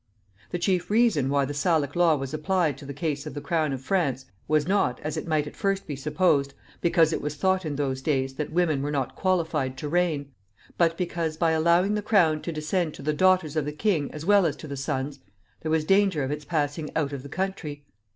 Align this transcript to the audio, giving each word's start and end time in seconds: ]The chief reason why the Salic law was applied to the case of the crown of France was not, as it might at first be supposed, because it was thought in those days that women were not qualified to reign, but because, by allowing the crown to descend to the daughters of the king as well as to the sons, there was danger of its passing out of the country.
]The 0.49 0.57
chief 0.57 0.89
reason 0.89 1.29
why 1.29 1.45
the 1.45 1.53
Salic 1.53 1.95
law 1.95 2.15
was 2.15 2.33
applied 2.33 2.75
to 2.79 2.87
the 2.87 2.91
case 2.93 3.27
of 3.27 3.35
the 3.35 3.39
crown 3.39 3.71
of 3.71 3.81
France 3.83 4.25
was 4.47 4.67
not, 4.67 4.99
as 5.01 5.15
it 5.15 5.27
might 5.27 5.45
at 5.45 5.55
first 5.55 5.85
be 5.85 5.95
supposed, 5.95 6.55
because 6.81 7.13
it 7.13 7.21
was 7.21 7.35
thought 7.35 7.65
in 7.65 7.75
those 7.75 8.01
days 8.01 8.33
that 8.33 8.51
women 8.51 8.81
were 8.81 8.89
not 8.89 9.15
qualified 9.15 9.77
to 9.77 9.87
reign, 9.87 10.31
but 10.75 10.97
because, 10.97 11.37
by 11.37 11.51
allowing 11.51 11.93
the 11.93 12.01
crown 12.01 12.41
to 12.41 12.51
descend 12.51 12.95
to 12.95 13.03
the 13.03 13.13
daughters 13.13 13.55
of 13.55 13.63
the 13.65 13.71
king 13.71 14.09
as 14.09 14.25
well 14.25 14.47
as 14.47 14.55
to 14.55 14.67
the 14.67 14.75
sons, 14.75 15.19
there 15.61 15.69
was 15.69 15.85
danger 15.85 16.23
of 16.23 16.31
its 16.31 16.45
passing 16.45 16.89
out 16.95 17.13
of 17.13 17.21
the 17.21 17.29
country. 17.29 17.85